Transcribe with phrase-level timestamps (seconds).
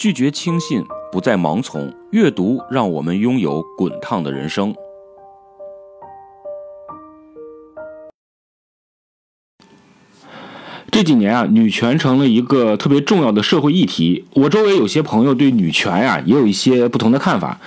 [0.00, 1.92] 拒绝轻信，不再盲从。
[2.12, 4.74] 阅读让我们拥有滚烫的人生。
[10.90, 14.24] 这几年啊，女权成了一个特别重要的社会议题。
[14.34, 17.58] 我周围有些朋友对女权呀也有一些不同的看法，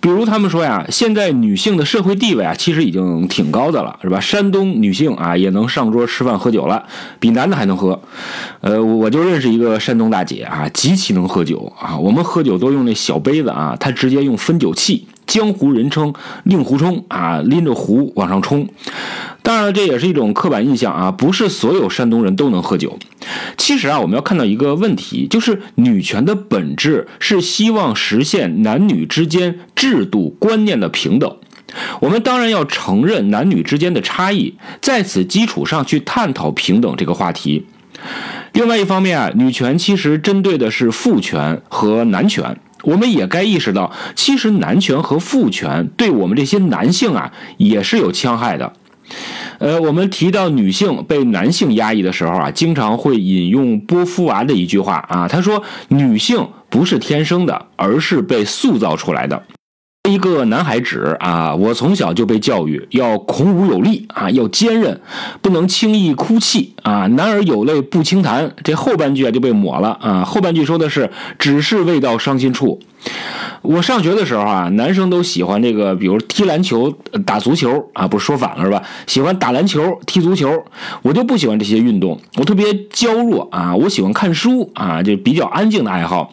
[0.00, 4.18] 比如他们说呀，现在女性的社会地位啊其实已经挺高的了，是吧？
[4.18, 6.84] 山东女性啊也能上桌吃饭喝酒了，
[7.20, 8.00] 比男的还能喝。
[8.60, 11.98] 呃，我就认识一个山东大姐啊，极其能喝酒啊。
[11.98, 15.06] 我们喝酒都用那小杯子啊，她直接用分酒器。
[15.26, 16.12] 江湖人称
[16.44, 18.68] 令狐冲啊，拎着壶往上冲。
[19.42, 22.98] 当然，这也是一种刻板印象啊，不是所有山东人都能喝酒。
[23.56, 31.36] 其实啊，我们要看到一个问题，就是女权的本质是希望实现男女之间制度观念的平等。
[32.00, 37.66] 我们当然要承认男女之间的差异，在此基础上去探讨平等这个话题。
[38.52, 42.58] 另外一方面啊，女权其实针对的是父权和男权。
[42.82, 48.72] 我们也该意识到，其实男权和父权对我们这些男性啊，也是有戕害的。
[49.58, 59.42] 呃，我们提到女性被男性压抑的时候啊，经常会引用波伏娃的一句话啊，他说：“女性不是天生的，而是被塑造出来的。”
[60.10, 65.00] 一个男孩子啊，我从小就被教育要孔武有力啊，要坚韧，
[65.40, 67.06] 不能轻易哭泣啊。
[67.06, 70.24] 男儿有泪不轻弹，这后半句啊就被抹了啊。
[70.24, 71.08] 后半句说的是，
[71.38, 72.80] 只是未到伤心处。
[73.62, 76.92] 我上学的时候啊，男生都喜欢这个，比如踢篮球、
[77.24, 78.82] 打足球啊，不是说反了是吧？
[79.06, 80.64] 喜欢打篮球、踢足球，
[81.02, 86.32] 我就不喜欢这些运动，我特别娇弱啊，我喜欢看书啊，就比较安静的爱好。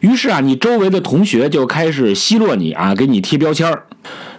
[0.00, 3.76] 于是啊，你周围的同学就开始奚落你啊，给你贴标签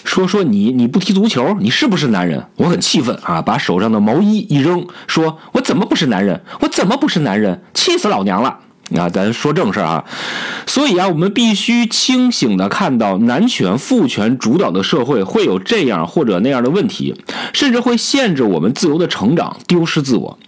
[0.05, 2.45] 说说你你不踢足球，你是不是男人？
[2.55, 6.41] 我很气愤啊，把手上的毛衣一扔，说我怎么不是男人？
[6.61, 7.61] 我怎么不是男人？
[7.73, 8.59] 气死老娘了！
[8.97, 10.03] 啊，咱说正事儿啊，
[10.65, 17.13] 所以啊，我们必须清醒的看到，男权、父权主导的社会会有这样或者那样的问题，
[17.53, 20.39] 甚至会限制我们自由的成长，丢失自我。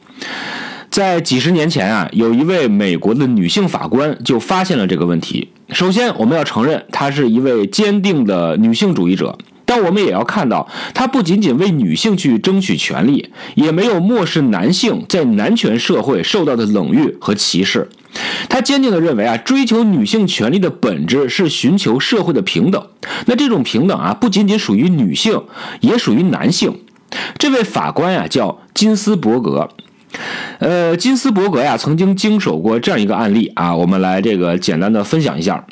[0.90, 5.50] 在几十年前啊，有一位美国的女性法官就发现了这个问题。
[5.70, 17.88] 首先，我们要承认她是一位坚定的女性主义者，但我们也要看到，她不仅仅为女性去争取权利，也没有漠视男性在男权社会受到的冷遇和歧视。
[18.50, 22.88] 他坚定地认为啊，追求女性权利的本质是寻求社会的平等。
[23.26, 25.44] 那这种平等啊，不仅仅属于女性，
[25.80, 26.80] 也属于男性。
[27.38, 29.70] 这位法官呀，叫金斯伯格。
[30.60, 35.66] 呃，金斯伯格呀，曾经经手过这样一个案例啊，我们来这个简单的分享一下。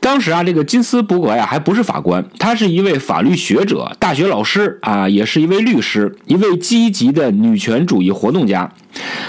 [0.00, 8.72] 当时啊，这个金斯伯格呀，还不是法官，他是一位法律学者、大学老师啊，也是一位律师，一位积极的女权主义活动家。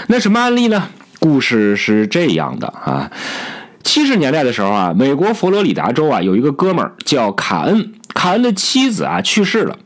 [0.08, 0.88] 那什么案例呢？
[1.18, 3.10] 故事是这样的啊，
[3.82, 9.78] 七十年代的时候啊，美国佛罗里达州啊有一个哥们儿叫卡恩，卡恩的妻子啊去世了，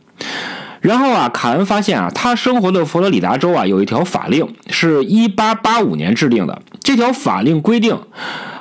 [0.80, 7.98] 然后啊，卡恩发现啊，他生活的佛罗里达州啊有一条法令，是一八八五年制定的，这条法令规定。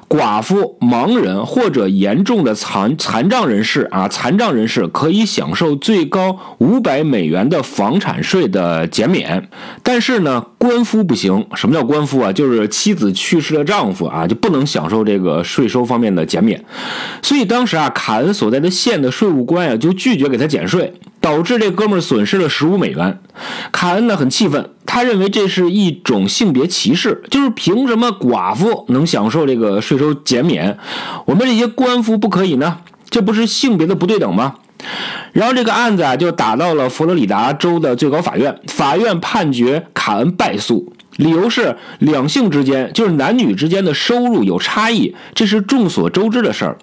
[0.09, 9.47] 寡妇、盲人或者严重的残残障人士啊，残障人士可以享受最高五百美元的房产税的减免，
[9.83, 11.47] 但是呢，官夫不行。
[11.55, 12.31] 什么叫官夫啊？
[12.31, 16.63] 就是妻子去世的丈夫啊，就不能享受这个税收方面的减免。
[17.23, 20.93] 所以当时啊，卡恩所在的县的税务官啊，就拒绝给他减税。
[21.21, 23.19] 导致这哥们儿损失了十五美元，
[23.73, 30.77] 卡恩呢很气愤，他认为这是一种性别歧视，就是凭什么寡妇能享受这个税收减免，
[31.25, 32.77] 我们这些官夫不可以呢？
[33.09, 34.55] 这不是性别的不对等吗？
[35.33, 40.93] 然后这个案子啊就打到了佛罗里达州的最高法院，法院判决卡恩败诉。
[41.17, 46.77] 理由是两性之间，就是男女之间的收入有差异，这是众所周知的事儿。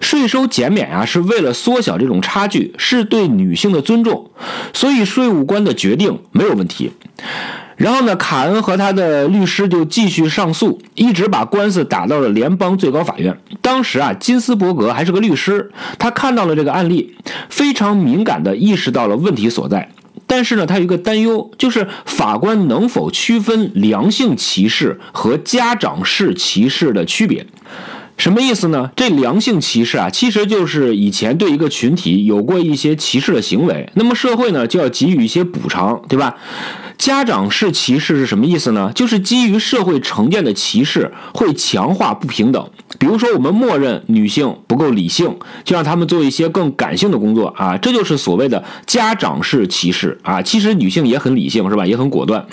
[0.00, 4.30] 税收减免啊，是为了缩小这种差距，是对女性的尊重，
[4.72, 6.92] 所以税务官的决定没有问题。
[7.80, 13.34] 然后呢，卡恩和他的律师就继续上诉，一直把官司打到了联邦最高法院。
[13.62, 17.16] 当时啊，金斯伯格还是个律师，他看到了这个案例，
[17.48, 19.90] 非常敏感地意识到了问题所在。
[20.26, 27.46] 但是呢，他有一个担忧，就是法官能否区分良性歧视和家长式歧视的区别？
[28.18, 28.90] 什么意思呢？
[28.94, 36.36] 这良性歧视啊，其实就是以前对一个群体有过一些歧视的行为，那么社会呢就要给予一些补偿，对吧？
[37.00, 38.92] 家长式歧视是什么意思呢？
[38.94, 42.70] 就是基于社会成见的歧视会强化不平等。
[42.98, 50.42] 比如说，我们默认女性不够理性，就让她们做一些更感性的工作啊，这就是所谓的家长式歧视啊。
[50.42, 51.86] 其实女性也很理性，是吧？
[51.86, 52.46] 也很果断。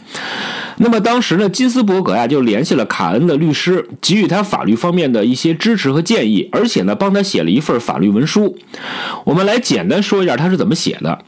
[0.78, 8.58] 那么当时呢，金斯伯格呀就联系了卡恩的律师，给予他法律方面的一些支持和建议，而且呢帮他写了一份法律文书。
[9.26, 11.20] 我们来简单说一下他是怎么写的。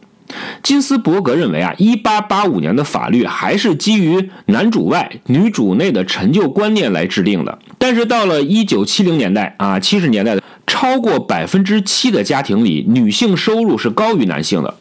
[0.62, 7.60] 金斯伯格认为啊，一八八五年的法律还是基于男主外女主内的陈旧观念来制定的。
[7.78, 14.76] 但是到了一九七零年代啊，七十年代的超过百分之七的家庭里，女性收入是高于男性的。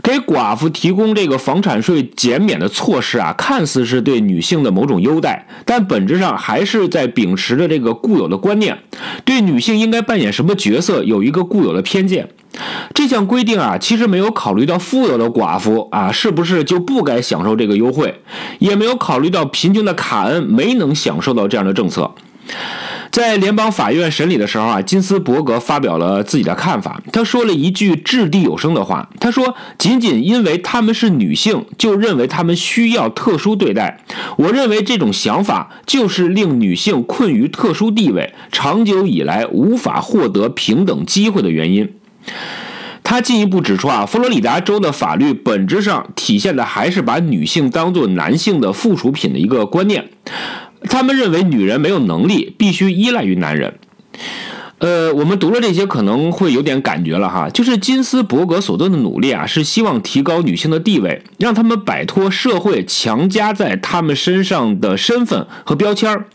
[0.00, 8.78] 给寡妇提供这个房产税减免的措施啊，看似是对女性的某种优待，但本质上还是在秉持着这个固有的观念，
[9.26, 12.30] 对女性应该扮演什么角色有一个固有的偏见。
[12.94, 18.22] 这项规定啊，其实没有考虑到富有的寡妇啊，是不是就不该享受这个优惠，
[18.58, 22.10] 也没有考虑到贫穷的卡恩没能享受到这样的政策。
[23.10, 27.00] 在联邦法院审理的时候啊，金斯伯格发表了自己的看法。
[27.10, 34.04] 他说了一句掷地有声的话：“他说，仅仅因为她们是女性，就认为她们需要特殊对待。
[34.36, 41.90] 我认为这种想法就是令女性困于特殊地位，长久以来无法获得平等机会的原因。”
[43.02, 50.10] 他进一步指出啊，佛罗里达州的法律本质上体现的还是把女性当作男性的附属品的一个观念。
[50.84, 53.78] 他们认为女人没有能力，必须依赖于男人。
[54.78, 66.26] 呃，我们读了这些可能会有点感觉了哈，就是金斯伯格所做的努力啊，是希望提高女性的地位，让他们摆脱社会强加在他们身上的身份和标签儿。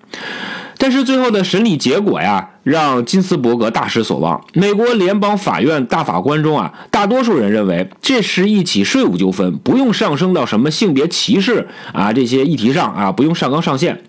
[0.83, 4.43] 但是最后的审理结果呀，让金斯伯格大失所望。
[4.51, 14.03] 美国联邦法院大法官中啊，大多数人认为这是一起税务纠纷，不用上升到什么性别歧视啊这些议题上啊，不用上纲上线。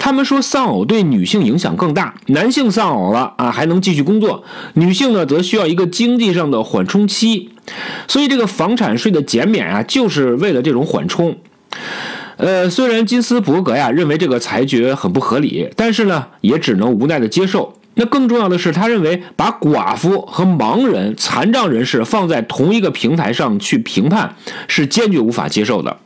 [0.00, 4.42] 他们说丧偶对女性影响更大，男性丧偶了啊还能继续工作，
[4.74, 7.50] 女性呢则需要一个经济上的缓冲期。
[8.08, 11.36] 所以这个房产税的减免啊，就是为了这种缓冲。
[12.36, 17.74] 呃，虽然金斯伯格呀认为这个裁决很不合理，但是呢，也只能无奈的接受。
[17.94, 24.36] 那更重要的是，他认为把寡妇和盲人、残障人士放在同一个平台上去评判，
[24.68, 25.96] 是坚决无法接受的。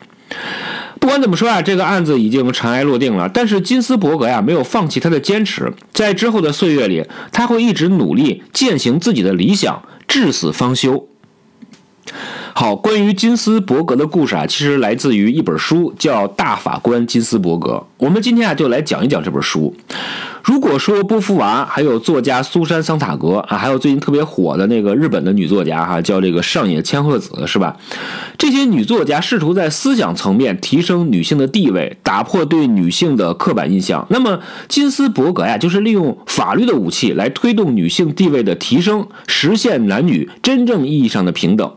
[1.01, 3.29] 不管怎么说啊，这个案子已经尘埃落定了。
[3.29, 11.09] 但是金斯伯格呀没有放弃他的坚持，在之后的岁月里，他会一直努力践行自己的理想，至死方休。
[12.53, 17.73] 好，关于金斯伯格的故事啊，其实来自于一本书，叫《大法官金斯伯格》。
[17.99, 19.75] 我们今天啊，就来讲一讲这本书。
[20.43, 27.77] 如果说波伏娃，还有作家苏珊桑塔格啊，还有最近特别火的那个日本的女作家哈，叫这个上野千鹤子，是吧？
[28.37, 34.07] 这些女作家试图在思想层面提升女性的地位，打破对女性的刻板印象。
[34.11, 41.71] 那么金斯伯格呀，就是利用法律的武器来推动女性地位的提升，实现男女真正意义上的平等。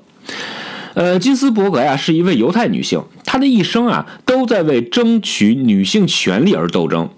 [0.93, 7.09] 呃，金斯伯格呀是一位犹太女性，她的一生啊都在为争取女性权利而斗争。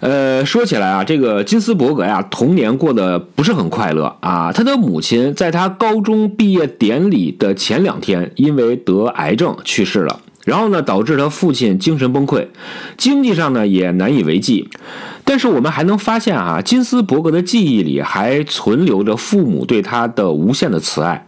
[0.00, 4.52] 呃，说起来啊，这个金斯伯格呀童年过得不是很快乐啊。
[4.52, 10.20] 他的母亲在他高中毕业典礼的前两天因为得癌症去世了，
[10.50, 12.48] 然后呢导致他父亲精神崩溃，
[12.96, 14.68] 经济上呢也难以为继。
[15.24, 21.24] 但是我们还能发现啊，金斯伯格的记忆里还存留着父母对他的无限的慈爱。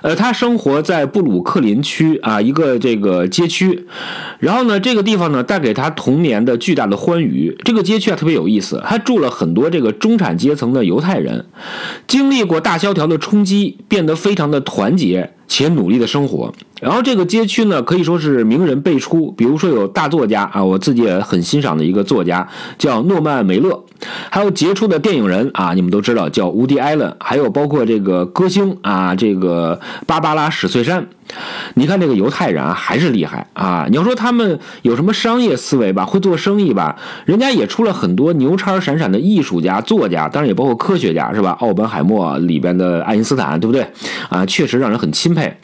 [0.00, 3.86] 呃，他生活在布鲁克林区啊一个这个街区，
[4.38, 7.54] 然后呢，这个地方呢带给他童年的巨大的欢愉。
[7.62, 11.44] 这个街区啊特别有意思，他住了很多这个中产阶层的犹太人，
[12.06, 15.34] 经历过大萧条的冲击，变得非常的团结。
[15.48, 16.50] 且努力的生活，
[16.82, 23.84] 然后这个街区呢可以说是名人辈出，比如说有大作家啊，我自己也很欣赏的一个作家叫诺曼梅勒，
[24.30, 31.06] 还有杰出的电影人啊，你们都知道叫乌迪艾伦，还有包括这个歌星啊，这个芭芭拉史翠珊。
[31.74, 33.86] 你看这个犹太人啊，还是厉害啊！
[33.88, 41.52] 你要说他们有什么商业思维吧，会做生意吧，人家也出了很多牛叉闪闪的艺术家、作家，当然也包括科学家，是吧？
[41.60, 43.86] 奥本海默里边的爱因斯坦，对不对？
[44.28, 45.56] 啊，确实让人很钦佩。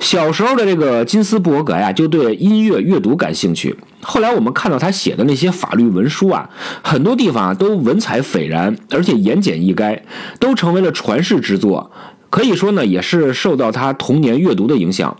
[0.00, 3.76] 小时候的这个金斯伯格呀，就对音乐阅读感兴趣。
[4.00, 6.48] 后来我们看到他写的那些法律文书啊，
[6.82, 10.00] 很多地方啊都文采斐然，而且言简意赅，
[10.38, 11.90] 都成为了传世之作。
[12.30, 15.16] 可以说呢，也是受到他童年阅读的影响。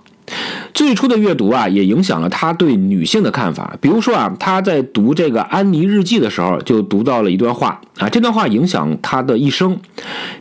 [0.73, 3.77] 最初的阅读啊，也影响了他对女性的看法。
[3.81, 9.79] 比如说啊，他在读这个《安妮日记》的时候，就读到了一段话啊，这段话影响他的一生。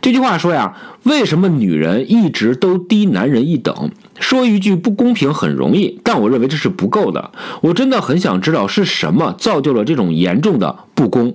[0.00, 3.90] 这句话说呀：“为什么女人一直都低男人一等？
[4.18, 7.30] 说一句不公平很容易，但我认为这是不够的。
[7.62, 11.34] 我真的很想知道是什么造就了这种严重的不公。”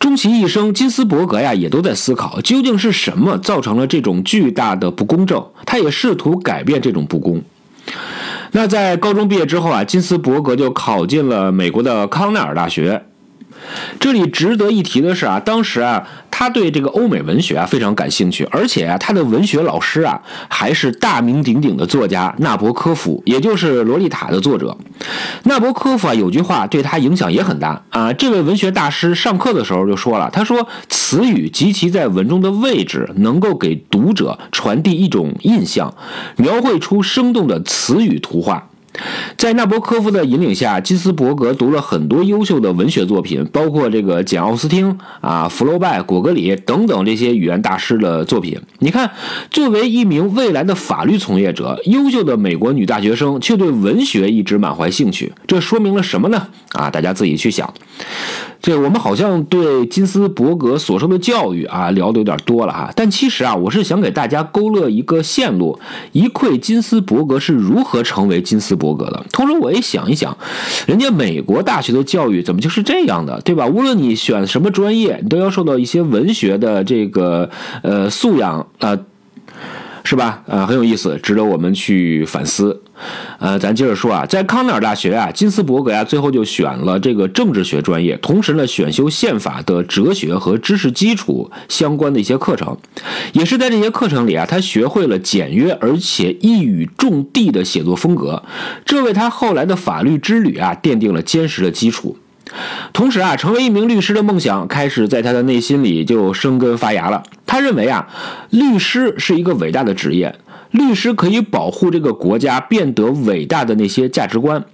[0.00, 5.44] 终其一生，金斯伯格呀也都在思考，究竟是什么造成了这种巨大的不公正。
[5.66, 7.42] 他也试图改变这种不公。
[8.52, 13.04] 那在高中毕业之后啊，金斯伯格就考进了美国的康奈尔大学。
[13.98, 24.76] 这里值得一提的是啊，当时啊，他对这个欧美文学啊非常感兴趣，而且啊，他的文学老师啊还是大名鼎鼎的作家纳博科夫，也就是《洛丽塔》的作者。
[25.44, 35.94] 纳博科夫啊有句话对他影响也很大啊，这位文学大师上课的时候就说了，他说词语及其在文中的位置，能够给读者传递一种印象，
[36.36, 38.69] 描绘出生动的词语图画。
[39.36, 48.60] 在纳博科夫的引领下，金斯伯格读了很多优秀的文学作品，包括这个简·奥斯汀啊、福楼拜、果戈里等等这些语言大师的作品。
[48.80, 49.10] 你看，
[49.50, 56.48] 作为一名未来的法律从业者，优秀的美国女大学生却对文学一直满怀兴趣，这说明了什么呢？
[56.72, 57.72] 啊，大家自己去想。
[58.62, 65.78] 这我们好像对金斯伯格所受的教育啊聊的有点多了哈，但其实啊，我是想给大家勾勒一个线路，
[66.12, 69.24] 一窥金斯伯格是如何成为金斯伯格的。
[69.30, 70.36] 同时，我也想一想，
[70.86, 73.66] 人家美国大学的教育怎么就是这样的，对吧？
[73.66, 77.48] 无论你选什么专业，你都要受到一些文学的这个
[77.82, 78.98] 呃素养啊。
[80.10, 80.42] 是吧？
[80.48, 82.82] 呃，很有意思，值得我们去反思。
[83.38, 92.76] 呃，咱接着说啊，在康奈尔大学啊，金斯伯格呀，最后就选了这个政治学专业，同时呢，选修宪法的哲学和知识基础相关的一些课程。
[93.32, 98.42] 也是在这些课程里啊，他学会了简约而且一语中的的写作风格，
[98.84, 102.16] 这为他后来的法律之旅啊奠定了坚实的基础。
[102.92, 107.22] 同时啊，成为一名律师的梦想开始在他的内心里就生根发芽了。
[107.46, 108.08] 他认为啊，
[108.50, 110.34] 律师是一个伟大的职业，
[110.70, 114.64] 律师可以保护这个国家变得伟大的那些价值观。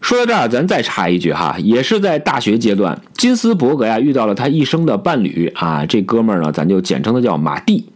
[0.00, 7.86] 说到这儿，咱再插一句哈，也是在大学阶段，金斯伯格呀遇到了他一生的伴侣啊，这哥们儿呢，咱就简称他叫马蒂。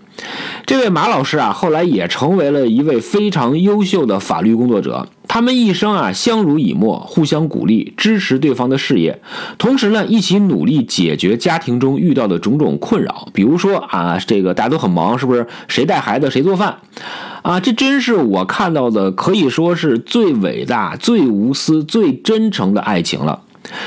[0.66, 5.08] 这位马老师啊，后来也成为了一位非常优秀的法律工作者。
[5.28, 9.20] 他们一生啊相濡以沫，互相鼓励，支持对方的事业，
[9.58, 13.28] 同时呢一起努力解决家庭中遇到的种种困扰。
[13.32, 15.46] 比如说啊，这个大家都很忙，是不是？
[15.68, 16.78] 谁带孩子谁做饭？
[17.42, 23.42] 啊，这真是我看到的可以说是最伟大、最无私、最真诚的爱情了。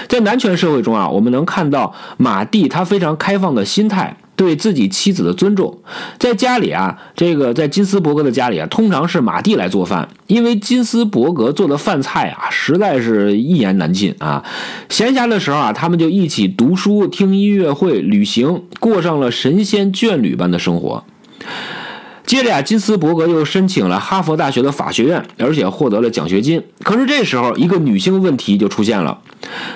[0.08, 4.18] 在男权社会中啊，我们能看到马蒂他非常开放的心态。
[4.42, 5.78] 对自己妻子的尊重，
[6.18, 14.44] 在家里啊，这个在金斯伯格的家里啊，通常是马蒂来做饭，因为金斯伯格做的饭菜啊，实在是一言难尽啊。
[14.90, 21.04] 闲暇的时候啊，他们就一起读书、听音乐会、旅行，过上了神仙眷侣般的生活。
[22.26, 26.64] 接着呀，金斯伯格又申请了哈佛大学的法学院，而且获得了奖学金。
[26.82, 29.20] 可是这时候，一个女性问题就出现了。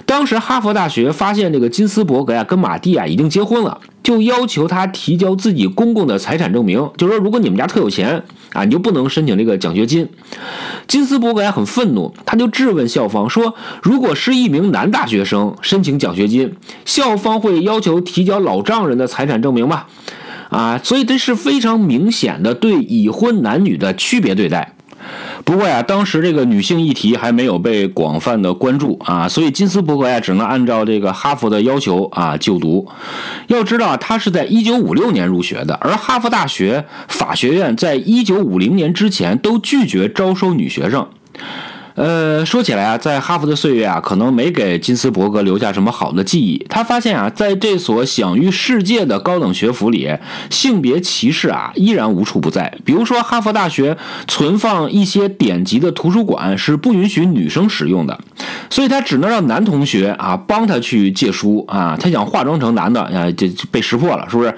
[0.07, 10.07] 当时哈佛大学发现这个金斯伯格呀跟马蒂啊已经结婚了，就要求他提交自己公公的财产证明，就说如果你们家特有钱啊，你就不能申请这个奖学金。
[10.87, 19.85] 金斯伯格很愤怒，他就质问校方说，如果是一名男大学生申请奖学金，校方会要求提交老丈人的财产证明吗？
[20.51, 24.74] 啊，所以这是非常明显的对已婚男女的区别对待。
[25.43, 32.87] 不过呀，当时这个女性议题还没有被广泛的关注啊，所以金斯伯格呀只能按照这个哈佛的要求啊就读。
[33.47, 41.07] 要知道，他是在一九五六年入学的，而哈佛大学法学院在一九五零年之前都拒绝招收女学生。
[41.95, 46.65] 呃，说起来啊，在哈佛的岁月啊，可能没给金斯伯格留下什么好的记忆。
[46.67, 50.09] 他发现啊，在这所享誉世界的高等学府里，
[50.49, 52.77] 性别歧视啊依然无处不在。
[52.83, 53.97] 比如说，哈佛大学
[54.27, 58.19] 存放一些典籍的图书馆是不允许女生使用的，
[58.69, 61.95] 所以他只能让男同学啊帮他去借书啊。
[61.97, 64.53] 他想化妆成男的啊，就被识破了，是不是？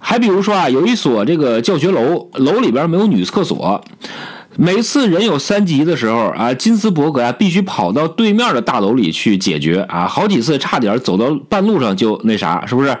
[0.00, 3.80] 还比如说啊，有一所这个教学楼，楼里边没有女厕所。
[4.60, 12.98] 每次人有三级的时候啊，金斯伯格啊必须跑到对面的大楼里去解决啊，好几次差点走到半路上就那啥，是不是？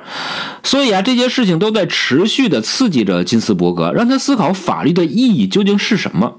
[0.62, 6.36] 所以啊，这些事情都在持续的刺激着金斯伯格，让他思考法律的意义究竟是什么。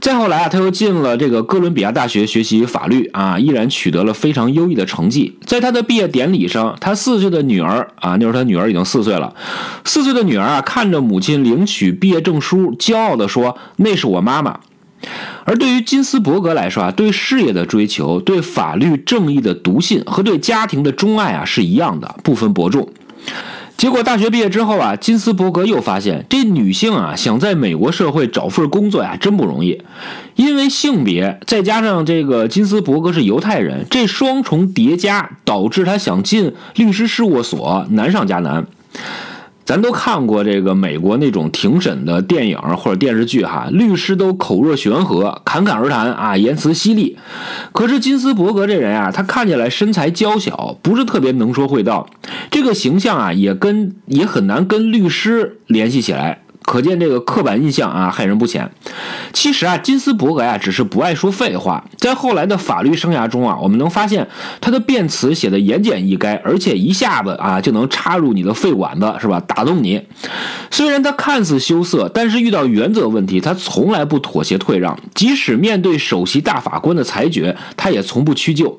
[0.00, 5.36] 再后来啊，他又进了这个哥伦比亚大学学习法律啊，依然取得了非常优异的成绩。
[5.44, 9.34] 在他的毕业典礼上，他四岁的女儿啊，那时候他女儿已经四岁了，
[9.84, 14.60] 四岁的女儿啊，看着母亲领取毕业证书，骄傲地说：“那是我妈妈。”
[15.44, 22.88] 而对于金斯伯格来说啊，对事业的追求、对法律正义的笃信和对家庭的钟爱啊是一样的，不分伯仲。
[23.78, 29.80] 结果大学毕业之后啊，金斯伯格又发现，这女性啊想在美国社会找份工作呀，真不容易。
[30.34, 38.66] 因为性别再加上这个金斯伯格是犹太人，这双重叠加导致他想进律师事务所难上加难。
[39.68, 47.18] 咱都看过这个美国那种庭审的电影或者电视剧哈，律师都口若悬河，侃侃而谈啊，言辞犀利。
[47.72, 52.08] 可是金斯伯格这人啊，他看起来身材娇小，不是特别能说会道，
[52.50, 56.40] 这个形象啊，也跟也很难跟律师联系起来。
[56.68, 58.70] 可见这个刻板印象啊，害人不浅。
[59.32, 61.82] 其实啊，金斯伯格呀，只是不爱说废话。
[61.96, 64.28] 在后来的法律生涯中啊，我们能发现
[64.60, 69.40] 他的辩词写的言简意赅，而且一下子啊就能插入你的肺管子，是吧？
[69.46, 70.02] 打动你。
[70.70, 74.94] 虽然他看似羞涩，但是遇到原则问题，他从来不妥协退让。
[75.14, 78.78] 即使面对首席大法官的裁决，他也从不屈就。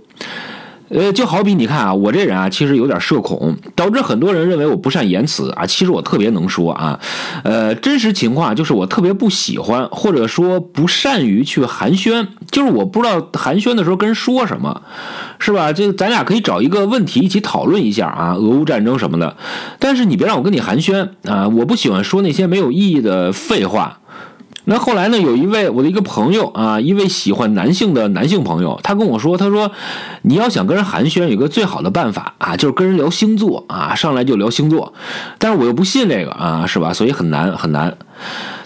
[0.90, 5.66] 呃，就好比你看啊，我这人啊，其实有点社恐，导致很多人认为我不善言辞啊。
[5.66, 7.00] 其实我特别能说啊，
[7.44, 14.82] 呃，真实情况就是我特别不喜欢，或者说不善于去寒暄，就是我不知道寒暄的时候跟人说什么，
[15.38, 15.72] 是吧？
[15.72, 19.36] 这咱俩可以找一个问题一起讨论一下啊，俄乌战争什么的。
[19.78, 24.00] 但是你别让我跟你寒暄啊，我不喜欢说那些没有意义的废话。
[24.70, 25.18] 那后来呢？
[25.18, 29.72] 有一位我的一个朋友啊，一位喜欢男性的男性朋友，他跟我说，他说，
[30.22, 34.94] 你要想跟人寒暄，有个最好的办法啊，就是跟人聊星座啊，上来就聊星座。
[35.40, 36.94] 但是我又不信这个啊，是吧？
[36.94, 37.98] 所以很难很难。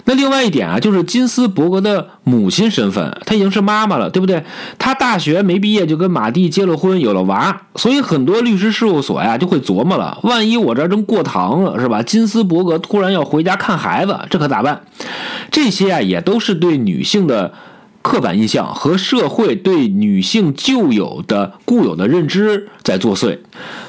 [0.06, 4.44] 那另外一点啊，就是金斯伯格的母亲身份，她已经是妈妈了，对不对？
[4.78, 12.02] 她大学没毕业就跟马蒂结了婚，有了娃，所以很多律师事务所呀就会琢磨了：万一我这正过堂了，是吧？
[12.02, 14.82] 金斯伯格突然要回家看孩子，这可咋办？
[15.50, 17.52] 这些啊，也都是对女性的。
[18.04, 23.38] 刻板印象和社会对女性旧有的固有的认知在作祟。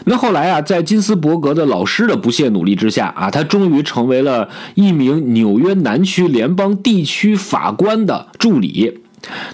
[0.05, 8.99] 那后来啊，在金斯伯格的老师的不懈努力之下啊，他终于成为了一名纽约南区联邦地区法官的助理。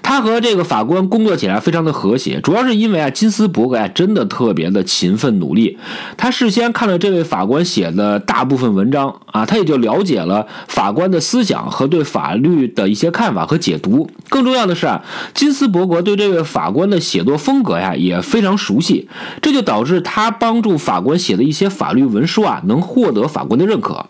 [0.01, 5.77] 他和这个法官工作起来非常的和谐，主要是因为啊，金斯伯格呀真的特别的勤奋努力。
[6.17, 14.09] 他事先看了这位法官写的大部分文章啊，他也就了解了法官的思想和对法律的一些看法和解读。
[14.29, 19.07] 更重要的是啊，金斯伯格对这位法官的写作风格呀也非常熟悉，
[19.41, 24.07] 这就导致他帮助法官写的一些法律文书啊能获得法官的认可。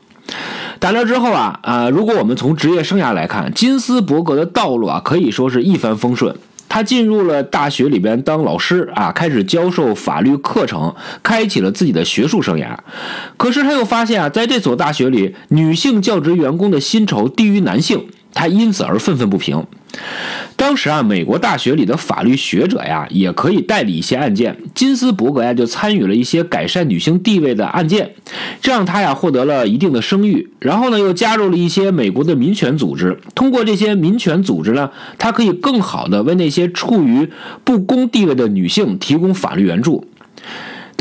[0.82, 6.36] 打那之后啊，啊，如果我们从职业生涯来看，金斯伯格的道路啊，可以说是一帆风顺。
[6.68, 12.76] 他进入了大学里边当老师啊，开始教授法律课程，开启了自己的学术生涯。
[13.38, 18.08] 可是他又发现啊，在这所大学里，女性教职员工的薪酬低于男性。
[18.34, 19.66] 他因此而愤愤不平。
[20.56, 24.56] 当时啊，美国大学里的法律学者呀，也可以代理一些案件。
[24.74, 28.12] 金斯伯格呀，就参与了一些改善女性地位的案件，
[28.62, 30.50] 这让他呀获得了一定的声誉。
[30.60, 33.20] 然后呢，又加入了一些美国的民权组织。
[33.36, 37.30] 通过这些民权组织呢，他可以更好的为那些处于
[37.66, 40.08] 不公地位的女性提供法律援助。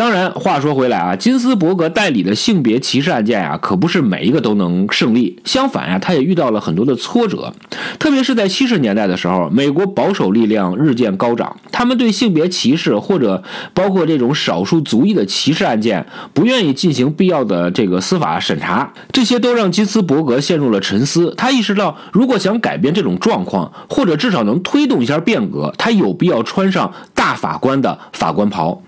[0.00, 5.38] 当然，话说回来啊，金斯伯格代理的性别歧视案件呀，可不是每一个都能胜利。
[5.44, 7.52] 相反呀，他也遇到了很多的挫折。
[7.98, 21.34] 特别是在七十年代的时候，美国保守力量日渐高涨，他们对性别歧视或者包括这种少数族裔的歧视案件，不愿意进行必要的这个司法审查，这些都让金斯伯格陷入了沉思。
[21.36, 28.80] 他意识到，如果想改变这种状况，或者至少能推动一下变革，他有必要穿上大法官的法官袍。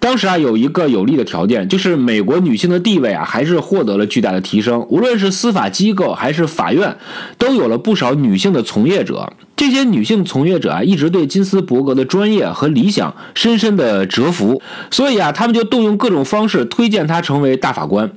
[0.00, 4.86] 当时啊，有一个有利的条件，就是美国女性的地位啊，还是获得了巨大的提升。
[4.88, 6.96] 无论是司法机构还是法院，
[7.38, 9.32] 都有了不少女性的从业者。
[9.56, 18.10] 这些女性从业者啊，一直对金斯伯格的专业和理想深深的折服，所以啊，他们就动用各种方式推荐她成为大法官。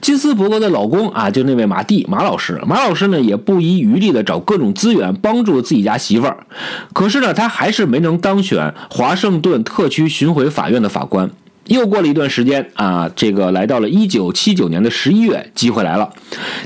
[0.00, 6.46] 金斯伯格的老公啊，就那位马蒂马老师，马老师呢也不遗余力的找各种资源帮助自己家媳妇儿，
[6.92, 11.28] 可是呢，他还是没能当选华盛顿特区巡回法院的法官。
[11.66, 16.10] 又过了一段时间啊，这个来到了一九七九年的十一月，机会来了。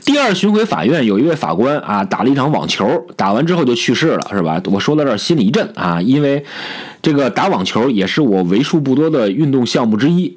[0.04, 4.60] 第二巡回法院有一位法官啊，打了一场网球，打完之后就去世了，是吧？
[4.66, 6.44] 我说到这儿心里一震啊，因为
[7.00, 10.36] 这个打网球也是我为数不多的运动项目之一。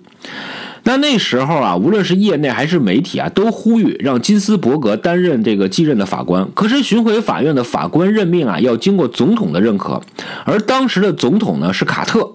[0.84, 6.47] 那那时候啊，无论是业内还是媒体啊，都呼吁让金斯伯格担任这个继任的法官。
[6.54, 10.02] 可是巡回法院的法官任命啊，要经过总统的认可，
[10.45, 12.34] 而当时的总统呢是卡特。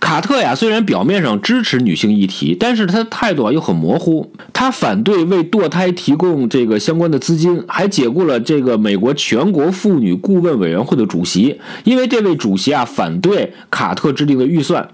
[0.00, 4.32] 卡特呀，虽然表面上支持女性议题，但是他的态度啊又很模糊。
[4.52, 14.88] 他反对为堕胎提供这个相关的资金，还解雇了这个美国全国妇女顾问委员会的主席，因为这位主席啊反对卡特制定的预算。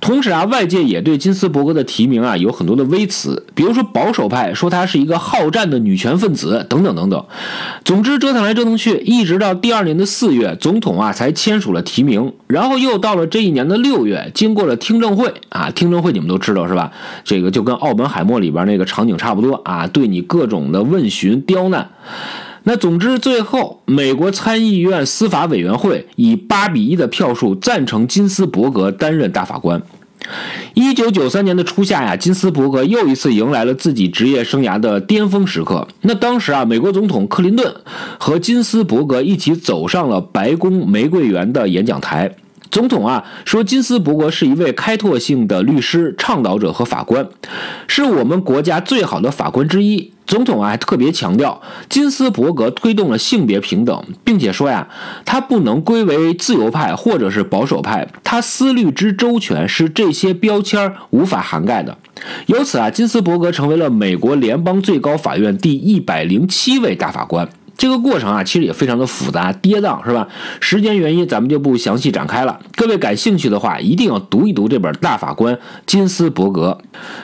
[0.00, 7.24] 同时啊，外界也对金斯伯格的提名啊有很多的微词，比如说保守派说她是一个好战的女权分子等等等等。
[7.84, 16.92] 总之折腾来折腾去，一直到第二年的四月，总统啊才签署了提名，然后又到了这一年的六月，经过了听证会啊，听证会你们都知道是吧？
[17.24, 21.90] 这个就跟奥本海默里边那个场景差不多啊，对你各种的问询刁难。
[22.68, 29.80] 那总之，最后美国参议院司法委员会以八比一的票数赞成金斯伯格担任大法官。
[30.74, 35.88] 一九九三年的初夏呀，金斯伯格又一次迎来了自己职业生涯的巅峰时刻。
[36.02, 37.74] 那当时啊，美国总统克林顿
[38.18, 42.36] 和金斯伯格一起走上了白宫玫瑰园的演讲台。
[42.70, 47.28] 总统啊说，金斯伯格是一位开拓性的律师、倡导者和法官，
[47.86, 50.12] 是我们国家最好的法官之一。
[50.26, 54.86] 总统啊还特别强调，金斯伯格推动了性别平等，并且说呀，
[55.24, 61.96] 他不能归为自由派或者是保守派，他思虑之周全，是这些标签无法涵盖的。
[62.44, 67.48] 由此啊，金斯伯格成为了美国联邦最高法院第一百零七位大法官。
[67.78, 70.28] 这个过程啊，其实也非常的复杂跌宕，是吧？
[70.60, 72.58] 时间原因，咱们就不详细展开了。
[72.74, 76.76] 各位感兴趣的话，一定要读一读这本《大法官金斯伯格》。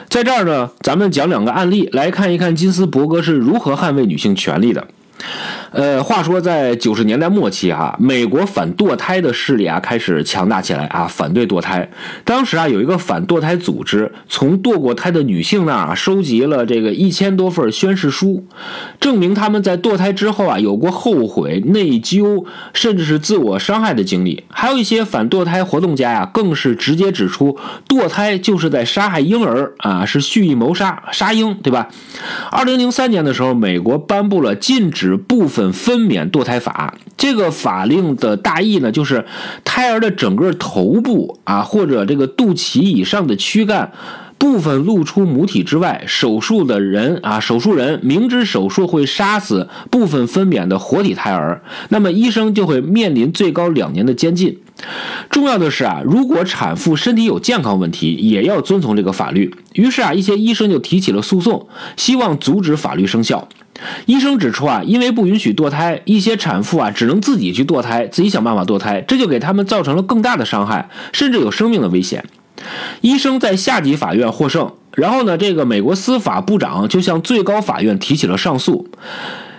[0.09, 4.87] 在这儿呢，咱们讲两个案例，来看一看金斯伯格是如何捍卫女性权利的。
[5.75, 11.89] 呃，话说在九十年代末期哈，美国反堕胎的势力啊开始强大起来啊，反对堕胎。
[12.23, 18.45] 当时啊，有一个反堕胎组织从堕过胎的女性那儿收集了这个一千多份宣誓书，
[19.01, 24.45] 证明他们在堕胎之后啊有过后悔、内疚，甚至是自我伤害的经历。
[24.47, 27.57] 还有一些反堕胎活动家呀，更是直接指出
[27.89, 31.89] 堕胎就是在杀害婴儿啊，是蓄意谋杀、杀婴，对吧？
[32.49, 35.19] 二零零三年的时候，美国颁布了禁止。
[35.27, 39.25] 部分分娩堕胎法，这个法令的大意呢，就是
[39.63, 43.91] 胎儿的整个头部啊，或者这个肚脐以上的躯干
[44.37, 54.59] 部分露出母体之外，手术的人啊，手术人明知手术会杀死部分分娩的活体胎儿，那么医生就会面临最高两年的监禁。
[55.29, 59.55] 重要的是啊，如果产妇身体有健康问题，也要遵从这个法律。
[59.73, 63.47] 于是啊，一些医生就提起了诉讼，希望阻止法律生效。
[64.05, 72.23] 医生指出啊，因为不允许堕胎，一些产妇啊只能自己去堕胎，自己想办法堕胎，这就给他们造成了更大的伤害，甚至有生命的危险。
[73.01, 78.87] 医生在下级法院获胜，然后呢，这个美国司法部长就向最高法院提起了上诉。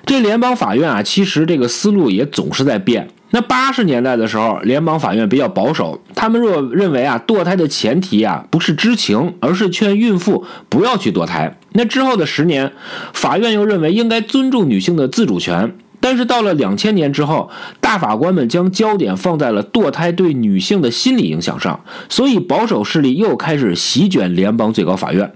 [0.07, 3.09] 这联邦法院啊，其实这个思路也总是在变。
[3.31, 11.59] 那八十年代的时候，联邦法院比较保守，他们若认为啊，堕胎的前提啊不是知情，而是劝孕妇不要去堕胎。
[11.73, 12.73] 那之后的十年，
[13.13, 15.75] 法院又认为应该尊重女性的自主权。
[15.99, 25.33] 但是到了两千年之后，大法官们将焦点放在了堕胎对女性的心理影响上，所以保守势力又开始席卷联邦最高法院。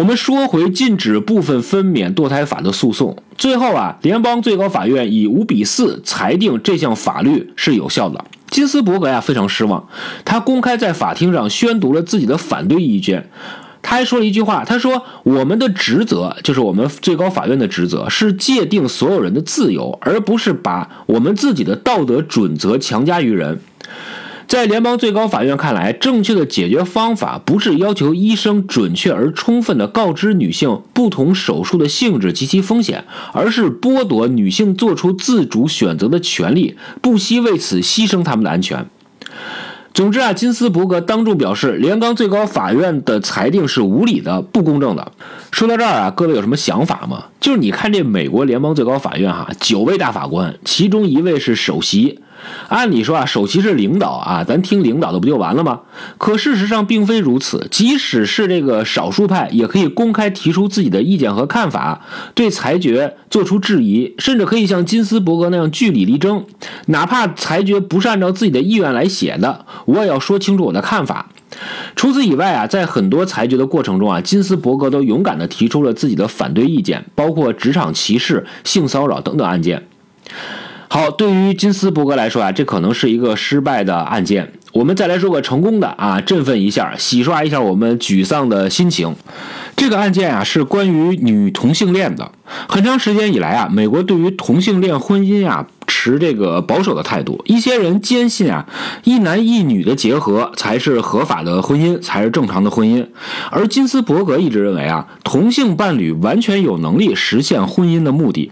[0.00, 8.24] 我们说回禁止部分分娩堕胎法的诉讼，最后啊，联邦最高法院以五比四裁定这项法律是有效的。
[8.48, 9.86] 金斯伯格呀非常失望，
[10.24, 13.28] 他公开在法庭上宣读了自己的反对意见。
[13.82, 23.60] 他还说了一句话，他说：“我们的职责就是我们最高法院的职责是界定所有人的自由，而不是把我们自己的道德准则强加于人。”
[24.50, 38.84] 在联邦最高法院看来，正确的解决方法不是要求医生准确而充分地告知女性不同手术的性质及其风险，而是剥夺女性做出自主选择的权利，不惜为此牺牲她们的安全。
[39.94, 45.12] 总之啊，金斯伯格当众表示，联邦最高法院的裁定是无理的、不公正的。
[45.52, 47.26] 说到这儿啊，各位有什么想法吗？
[47.40, 52.20] 就是你看这美国联邦最高法院哈，九位大法官，其中一位是首席。
[52.68, 55.80] 按理说啊，首席是领导啊，咱听领导的不就完了吗？
[56.16, 57.66] 可事实上并非如此。
[57.70, 62.00] 即使是这个少数派，也可以公开提出自己的意见和看法，
[62.34, 66.44] 对裁决做出质疑，甚至可以像金斯伯格那样据理力争。
[66.86, 71.28] 哪怕裁决不是按照自己的意愿来写的，我也要说清楚我的看法。
[71.96, 79.86] 除此以外啊，在很多裁决的过程中啊，金斯伯格都勇敢地提出了自己的反对意见，包括职场歧视、性骚扰等等案件。
[80.88, 84.52] 好，对于金斯伯格来说啊，这可能是一个失败的案件。
[84.80, 89.14] 我们再来说个成功的啊，振奋一下，洗刷一下我们沮丧的心情。
[89.76, 92.32] 这个案件啊，是关于女同性恋的。
[92.66, 97.42] 很长时间以来啊，美国对于同性恋婚姻啊持这个保守的态度。
[97.44, 98.66] 一些人坚信啊，
[99.04, 103.06] 一男一女的结合才是合法的婚姻，才是正常的婚姻。
[103.50, 108.50] 而金斯伯格一直认为啊，同性伴侣完全有能力实现婚姻的目的。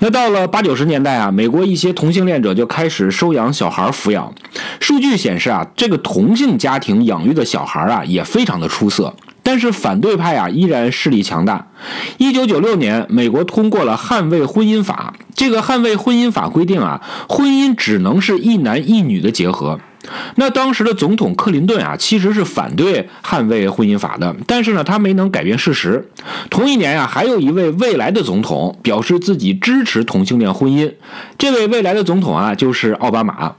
[0.00, 4.32] 那到了八九十年代啊，美国一些同性恋者就开始收养小孩抚养。
[4.80, 9.14] 数据显示啊，这个同性家庭养育的小孩啊也非常的出色。
[9.42, 11.66] 但是反对派啊依然势力强大。
[12.16, 15.12] 一九九六年，美国通过了《捍卫婚姻法》。
[15.34, 19.78] 这个《捍卫婚姻法》规定啊，婚姻只能是一男一女的结合。
[20.36, 26.08] 那当时的总统克林顿啊，其实是反对捍卫婚姻法的，但是呢，他没能改变事实。
[26.50, 30.92] 同一年呀，还有一位未来的总统表示自己支持同性恋婚姻。
[31.38, 33.54] 这位未来的总统啊，就是奥巴马。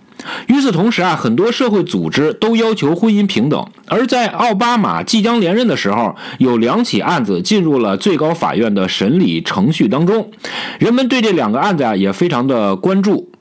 [0.48, 3.68] 与此同时啊，很多社会组织都要求婚姻平等。
[3.88, 10.32] 而在奥巴马即将连任的时候，有两起案子进入了最高法院的审理程序当中，
[10.80, 13.32] 人们对这两个案子啊也非常的关注。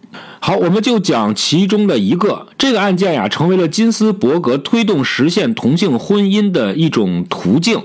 [0.40, 2.46] 好，我们就讲其中的一个。
[2.58, 7.82] 这个案件呀，成为了金斯伯格推动实现同性婚姻的一种途径。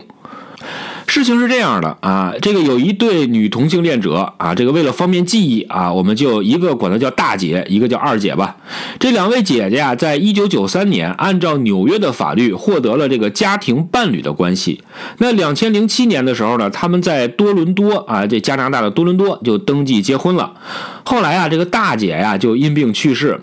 [1.10, 8.56] 事情是这样的啊，这个有一对女同性恋者啊，这个为了方便记忆啊，我们就一个管她叫大姐，一个叫二姐吧。
[9.00, 14.84] 这两位姐姐啊，在一九九三年按照纽约的法律获得了这个家庭伴侣的关系。
[15.18, 20.54] 那两千零七年的时候呢，他们在多伦多啊，这加拿大的多伦多就登记结婚了。
[21.04, 23.42] 后来啊，这个大姐呀就因病去世。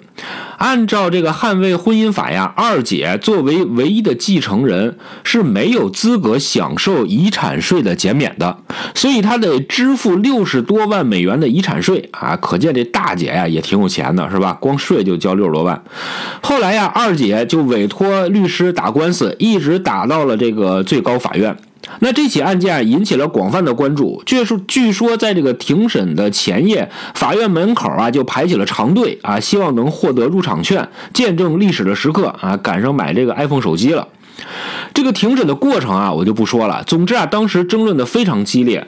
[0.59, 8.59] 按照这个捍卫婚姻法呀，二姐作为唯一的继承人是没有资格享受遗产税的减免的，
[8.95, 12.37] 所以她得支付六十多万美元的遗产税啊！
[12.37, 14.53] 可见这大姐呀也挺有钱的，是吧？
[14.61, 15.83] 光税就交六十多万。
[16.41, 21.57] 后来呀，二姐就委托律师打官司，一直打到了这个最高法院。
[22.01, 34.09] 那这起案件引起了广泛的关注，据说据说在这个庭审的前夜，法院门口啊就排起了长队啊，希望能获得入场券，见证历史的时刻啊，赶上买这个 iPhone 手机了。
[34.93, 36.85] 这个庭审的过程啊，我就不说了。
[36.87, 38.87] 总之啊，当时争论的非常激烈。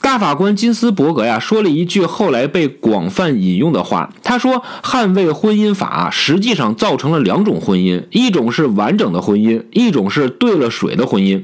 [0.00, 11.42] 大法官金斯伯格呀说了一句后来被广泛引用的话，他说：“捍卫婚姻法实际上造成了两种婚姻，一种是完整的婚姻，一种是兑了水的婚姻。”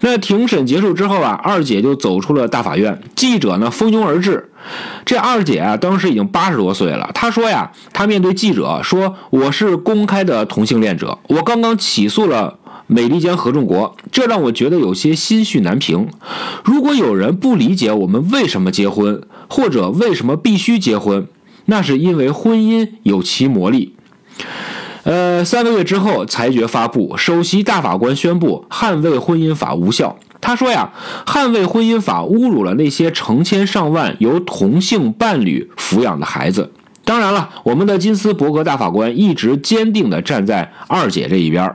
[0.00, 4.50] 那庭审结束之后啊，二姐就走出了大法院，记者呢蜂拥而至。
[5.04, 7.10] 这二姐啊，当时已经八十多岁了。
[7.14, 16.08] 她说呀，她面对记者说：“我是公开的同性恋者，我刚刚起诉了美利坚合众国，这让我觉得有些心绪难平。
[16.64, 21.26] 如果有人不理解我们为什么结婚，或者为什么必须结婚，
[21.66, 23.94] 那是因为婚姻有其魔力。”
[25.08, 30.18] 呃，三个月之后，裁决发布，首席大法官宣布捍卫婚姻法无效。
[30.38, 30.92] 他说呀，
[31.24, 36.70] 捍卫婚姻法侮辱了那些成千上万由同性伴侣抚养的孩子。
[37.06, 41.74] 当然了，我们的金斯伯格大法官一直坚定地站在二姐这一边。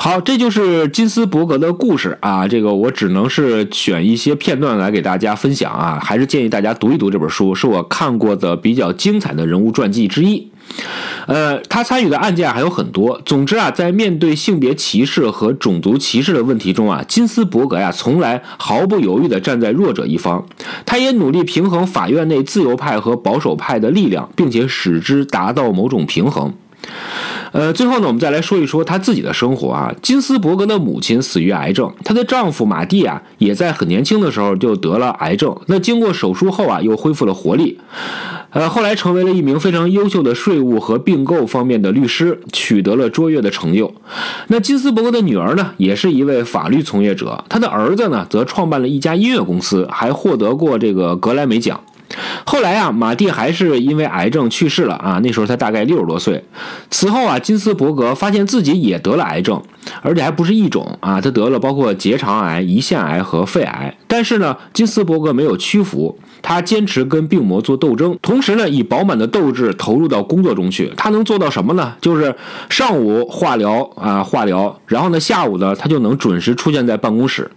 [0.00, 2.46] 好，这就是金斯伯格的故事啊。
[2.46, 10.50] 这个我只能是选一些片段来给大家分享啊，还是建议大家读一读这本书，是我看过的比较精彩的人物传记之一。
[11.26, 13.20] 呃，他参与的案件还有很多。
[13.26, 20.46] 总之啊，在面对性别歧视和种族歧视的问题中啊，金斯伯格呀，从来毫不犹豫地站在弱者一方。
[20.86, 26.54] 他也努力平衡法院内自由派和保守派的力量，并且使之达到某种平衡。
[27.52, 29.94] 呃，最后呢，我们再来说一说他自己的生活啊。
[30.02, 35.56] 金斯伯格的母亲死于癌症，她的丈夫马蒂啊，也在很年轻的时候就得了癌症。
[35.66, 37.78] 那经过手术后啊，又恢复了活力。
[38.50, 43.94] 呃，后来成为了一名非常优秀的税务和并购方面的律师，取得了卓越的成就。
[44.48, 47.44] 那金斯伯格的女儿呢，也是一位法律从业者。
[47.48, 51.80] 他的儿子呢，则创办了一家音乐公司，还获得过这个格莱美奖。
[52.44, 56.44] 后来啊，马蒂还是因为癌症去世了啊，那时候他大概六十多岁。
[56.90, 59.62] 此后啊，金斯伯格发现自己也得了癌症，
[60.02, 63.96] 而且还不是一种啊，他得了包括结肠癌、胰腺癌和肺癌。
[64.06, 66.18] 但是呢，金斯伯格没有屈服。
[66.40, 70.90] 他坚持跟病魔做斗争，同时呢，以饱满的斗志投入到工作中去。
[70.96, 71.92] 他能做到什么呢？
[72.00, 72.32] 就是
[72.70, 77.50] 上午化疗啊，化疗，然后呢，下午呢，他就能准时出现在办公室。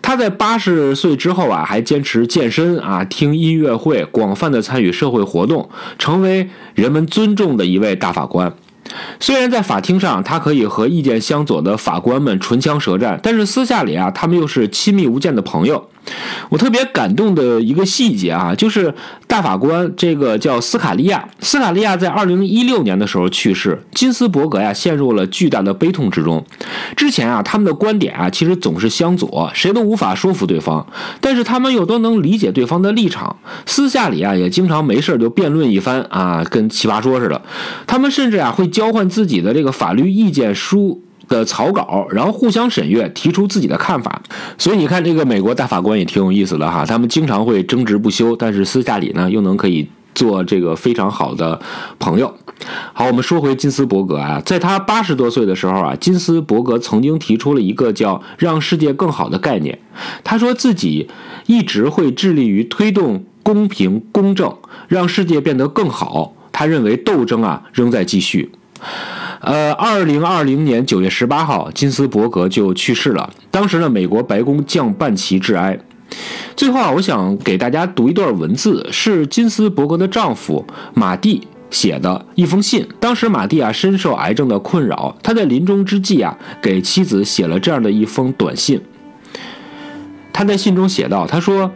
[0.00, 5.68] 他在八十岁之后啊，还坚持健身啊，听音乐会，广泛的参与社会活动，
[5.98, 8.52] 成为人们尊重的一位大法官。
[9.20, 15.88] 虽然在法庭上，他可以和意见相左的法官们唇枪舌战，但是私下里啊，他们又是亲密无间的朋友。
[16.48, 18.94] 我特别感动的一个细节啊，就是
[19.26, 26.44] 大法官这个叫斯卡利亚，斯卡利亚在二零一六年的时候去世，金斯伯格呀陷入了巨大的悲痛之中。
[26.96, 30.86] 之前啊，他们的观点啊其实总是相左，谁都无法说服对方，
[31.20, 37.40] 但是他们又都能理解对方的立场，私下里啊也经常没事就辩论一番啊，跟奇葩说似的。
[37.86, 41.02] 他们甚至啊会交换自己的这个法律意见书。
[41.30, 44.20] 的草稿，然后互相审阅，提出自己的看法。
[44.58, 51.58] 所以你看，这个美国大法官也挺有意思的哈，他们经常会争执不休，但是私下里呢，又能可以做这个非常好的
[51.98, 52.34] 朋友。
[52.92, 59.78] 好，我们说回金斯伯格啊，在他八十多岁的时候啊，金斯伯格曾经提出了一个叫“让世界更好的”概念。
[60.24, 61.08] 他说自己
[61.46, 64.52] 一直会致力于推动公平公正，
[64.88, 66.34] 让世界变得更好。
[66.52, 68.50] 他认为斗争啊仍在继续。
[69.40, 73.30] 呃，二零二零年九月十八号，金斯伯格就去世了。
[73.50, 75.78] 当时呢，美国白宫降半旗致哀。
[76.54, 82.86] 最后啊，我想给大家读一段文字，是金斯伯格的丈夫马蒂写的一封信。
[83.00, 88.78] 当时马蒂啊深受癌症的困扰，他在临终之际啊给妻子写了这样的一封短信。
[90.34, 91.70] 他在信中写道：“他说，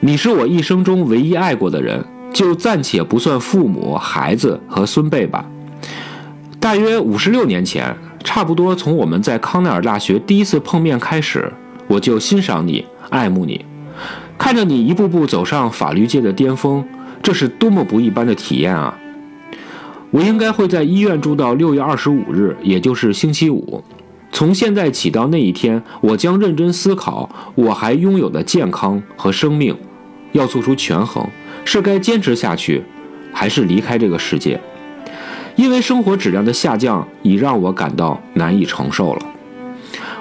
[0.00, 5.44] 你是我一生中唯一爱过的人，就暂且不算父母、孩子和孙辈吧。”
[6.60, 11.52] 大约五十六年前，差不多从我们在康奈尔大学第一次碰面开始，
[11.86, 13.64] 我就欣赏你、爱慕你，
[14.36, 16.84] 看着你一步步走上法律界的巅峰，
[17.22, 18.98] 这是多么不一般的体验啊！
[20.10, 23.84] 我应该会在医院住到六月二十五日，也就是星期五。
[24.32, 29.76] 从现在起到那一天，我将认真思考我还拥有的健康和生命，
[30.32, 31.24] 要做出权衡：
[31.64, 32.82] 是该坚持下去，
[33.32, 34.60] 还是离开这个世界？
[35.58, 39.26] 因为生活质量的下降已让我感到难以承受了。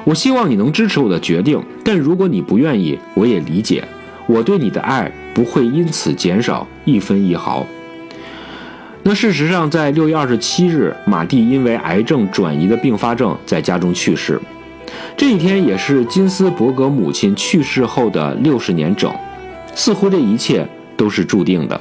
[0.04, 3.84] 我希望你能支持我的决定，但如果你不愿意，我也理解。
[4.26, 7.63] 我对你的爱不会因此减少一分一毫。
[9.04, 14.41] 那事实上，在六月二十七日，马蒂因为癌症转移的并发症在家中去世。
[15.15, 19.13] 这一天也是金斯伯格母亲去世后的六十年整。
[19.76, 21.80] 似乎这一切都是注定的。